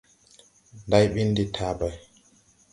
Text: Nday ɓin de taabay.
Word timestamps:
Nday 0.85 1.05
ɓin 1.13 1.29
de 1.37 1.43
taabay. 1.55 1.95